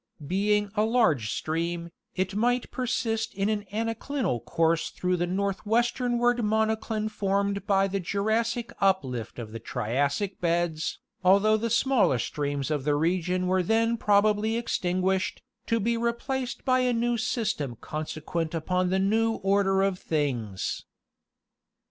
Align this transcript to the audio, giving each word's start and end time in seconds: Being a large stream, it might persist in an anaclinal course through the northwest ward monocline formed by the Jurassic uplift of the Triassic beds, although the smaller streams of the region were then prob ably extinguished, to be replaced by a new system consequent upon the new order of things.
Being 0.25 0.71
a 0.73 0.83
large 0.83 1.31
stream, 1.31 1.91
it 2.15 2.35
might 2.35 2.71
persist 2.71 3.35
in 3.35 3.49
an 3.49 3.65
anaclinal 3.71 4.43
course 4.43 4.89
through 4.89 5.15
the 5.17 5.27
northwest 5.27 5.99
ward 6.01 6.37
monocline 6.39 7.07
formed 7.07 7.67
by 7.67 7.87
the 7.87 7.99
Jurassic 7.99 8.73
uplift 8.81 9.37
of 9.37 9.51
the 9.51 9.59
Triassic 9.59 10.41
beds, 10.41 10.97
although 11.23 11.55
the 11.55 11.69
smaller 11.69 12.17
streams 12.17 12.71
of 12.71 12.83
the 12.83 12.95
region 12.95 13.45
were 13.45 13.61
then 13.61 13.95
prob 13.95 14.25
ably 14.25 14.57
extinguished, 14.57 15.43
to 15.67 15.79
be 15.79 15.97
replaced 15.97 16.65
by 16.65 16.79
a 16.79 16.93
new 16.93 17.15
system 17.15 17.75
consequent 17.79 18.55
upon 18.55 18.89
the 18.89 18.97
new 18.97 19.33
order 19.33 19.83
of 19.83 19.99
things. 19.99 20.83